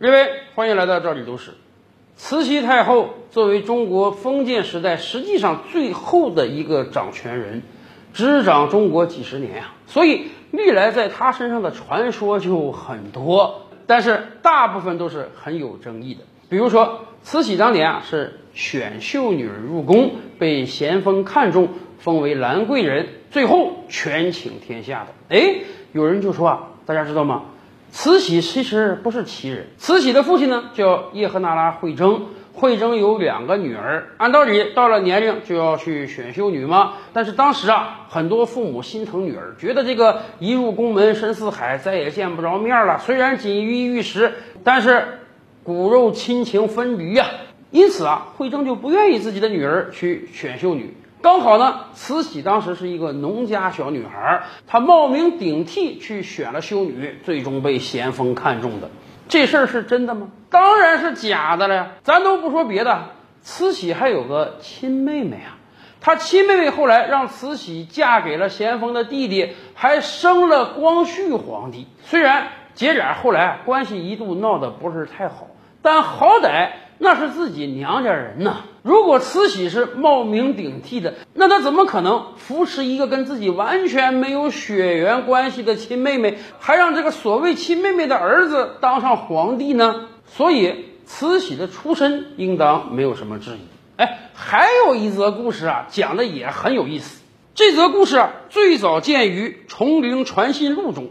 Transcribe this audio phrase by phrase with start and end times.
[0.00, 1.54] 各位，欢迎来到这里都是。
[2.14, 7.62] 慈禧太后作为中国封建时代实际上最后的一个掌权人，
[8.12, 16.20] 执掌中国几十年啊，所以历来在她身上的传说就很多，但是大部分都是很有争议的。
[16.48, 25.36] 比如说，慈禧当年啊是选秀女入宫，被咸丰看中，封为兰贵人，最后权倾天下的。
[25.36, 25.56] 哎，
[25.90, 27.46] 有人就说啊，大家知道吗？
[27.90, 36.92] 慈禧其实不是奇人，慈禧的父亲呢叫叶赫那拉惠征，惠征有两个女儿，按道理到了年龄就要去选秀女嘛。
[37.12, 42.98] 但是当时啊，很多父母心疼女儿，觉得这个一入宫门深似海，再也见不着面了。
[42.98, 45.20] 虽然锦衣玉食，但是
[45.64, 47.26] 骨肉亲情分离呀。
[47.70, 50.94] 因此啊，惠征就不愿意自己的女儿去选秀女。
[51.20, 58.88] 刚好呢，慈禧当时是一个农家小女孩，她冒名顶替去选了修女，最终被咸丰看中的。
[59.28, 60.28] 这事儿是真的吗？
[60.48, 61.88] 当然是假的了呀。
[62.02, 63.10] 咱都不说别的，
[63.42, 65.58] 慈禧还有个亲妹妹啊，
[66.00, 71.88] 她亲妹妹后来让慈禧嫁给了咸丰的弟弟，还生了光绪皇帝。
[72.04, 75.48] 虽然姐俩后来关系一度闹得不是太好，
[75.82, 76.70] 但好歹。
[76.98, 78.56] 那是自己娘家人呐！
[78.82, 90.08] 如果慈禧是冒名顶替的，那她怎么可能扶持一个跟自己完全没有血缘关系的亲妹妹，还让这个所谓亲妹妹的儿子当上皇帝呢？
[90.26, 93.60] 所以，慈禧的出身应当没有什么质疑。
[93.96, 97.22] 哎，还有一则故事啊，讲的也很有意思。
[97.54, 101.10] 这则故事啊，最早见于《崇陵传信录》中。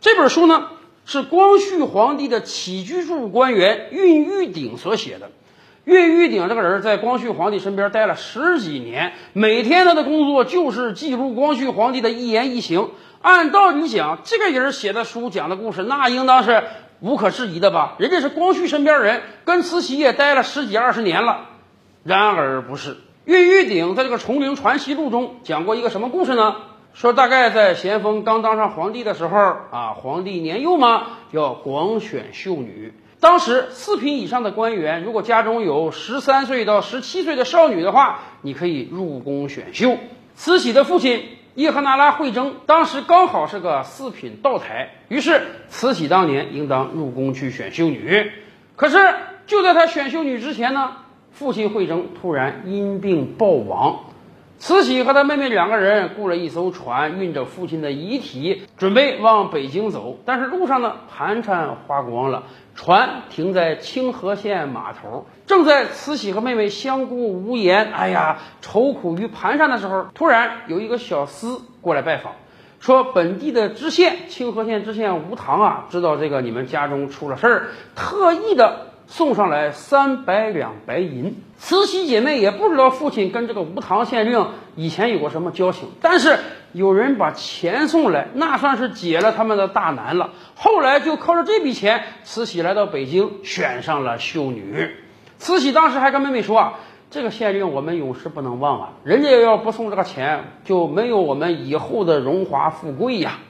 [0.00, 0.68] 这本书呢？
[1.04, 5.30] 是光绪皇帝的起居注官员恽玉鼎所写的。
[5.84, 12.90] 恽玉鼎这个人，在光绪皇帝身边待了十几年，每天他的工作就是记录光绪皇帝的一言一行。
[13.20, 16.62] 按道理讲，这个人写的书、讲的故事，那应当是
[17.00, 17.94] 无可置疑的吧？
[17.98, 21.48] 人家是光绪身边人，跟慈禧也待了十几二十年了。
[22.04, 26.56] 然而不是，恽玉鼎在这个《崇陵传习录》中讲过一个什么故事呢？
[26.94, 32.92] 说大概在咸丰刚当上皇帝的时候啊，皇帝年幼嘛，要广选秀女。
[33.18, 39.96] 当时四品以上的官员，如果家中有十三岁到十七岁的少女的话，你可以入宫选秀。
[40.34, 48.32] 慈禧的父亲叶赫那拉惠征当时刚好是个四品道台，于是慈禧当年应当入宫去选秀女。
[48.76, 48.98] 可是
[49.46, 50.96] 就在他选秀女之前呢，
[51.30, 54.11] 父亲惠征突然因病暴亡。
[54.62, 60.20] 慈禧和她妹妹两个人雇了一艘船，运着父亲的遗体，准备往北京走。
[60.24, 62.44] 但是路上呢，盘缠花光了，
[62.76, 65.26] 船停在清河县码头。
[65.46, 72.34] 正在慈禧和妹妹相顾无言，哎呀，愁苦于盘缠的时候，突然有一个小厮过来拜访，
[72.78, 78.91] 说本地的知县，清河县知县吴棠啊，知道这个你们家中出了事儿，特意的。
[79.12, 86.38] 送上来三百两白银，慈禧姐妹也不知道父亲跟这个无糖县令以前有过什么交情，但是
[86.72, 90.30] 有人把钱送来，那算是解了他们的大难了。
[90.56, 94.90] 后来就靠着这笔钱，慈禧来到北京，选上了秀女。
[95.36, 96.78] 慈禧当时还跟妹妹说啊
[97.12, 103.40] ：“这个县令我们永世不能忘啊，人家要不送这个钱，就没有我们以后的荣华富贵呀。”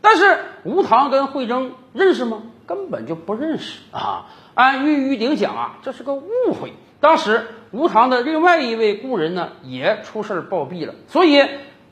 [0.00, 2.42] 但是吴糖跟惠征认识吗？
[2.66, 4.26] 根本就不认识啊。
[4.58, 6.72] 按玉玉鼎讲啊，这是个误会。
[6.98, 11.46] 当时吴唐的另外一位故人呢，也出事暴毙了，所以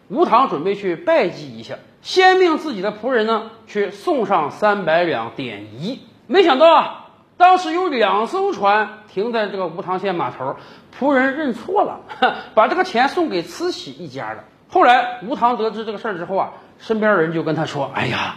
[0.09, 6.00] 吴唐准备去拜祭一下，先命自己的仆人呢去送上三百两典仪。
[6.26, 7.06] 没想到啊，
[7.37, 10.56] 当时有两艘船停在这个吴塘县码头，
[10.99, 12.00] 仆人认错了，
[12.55, 14.43] 把这个钱送给慈禧一家了。
[14.66, 18.34] 后来吴唐得知这个事儿之后啊，身边人就跟他说：“哎呀。”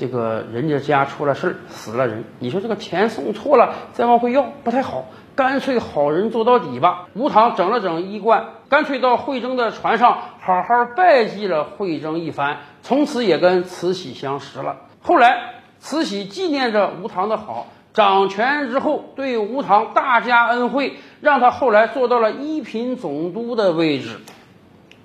[0.00, 5.04] 这个人家家出了事儿，死了人，你说这个钱送错了，再往回要不太好，
[5.36, 7.08] 干脆好人做到底吧。
[7.12, 14.76] 吴唐整了整衣冠，干脆到惠征的船上好好拜祭了惠征一番，从此也跟慈禧相识了。
[15.02, 24.18] 后来慈禧纪念着吴唐的好，掌权之后对吴唐大加恩惠，让他后来做到了一品总督的位置。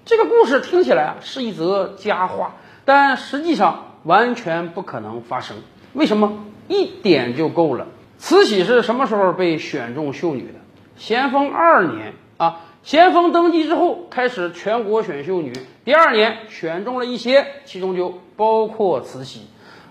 [0.05, 2.53] 这个故事听起来啊是一则佳话，
[2.85, 3.87] 但实际上。
[4.05, 5.57] 完全不可能发生，
[5.93, 6.45] 为什么？
[6.67, 7.87] 一点就够了。
[8.17, 10.59] 慈禧是什么时候被选中秀女的？
[10.95, 15.51] 咸丰二年啊，咸丰登基之后开始全国选秀女，
[15.83, 19.41] 第二年选中了一些，其中就包括慈禧。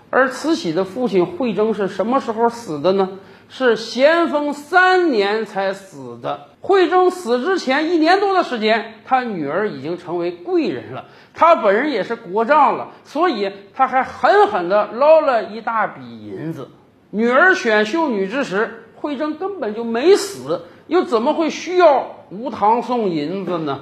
[0.09, 3.19] 而慈禧的父亲惠征是什么时候死的呢？
[3.49, 6.47] 是咸丰三年才死的。
[6.61, 16.69] 惠征死之前一年多的时间，他女儿已经成为贵人了，他本人也是国丈了，所以他还狠狠地捞了一大笔银子。
[17.11, 23.81] 女儿选秀女之时，惠贞根本就没死，又怎么会需要无糖送银子呢？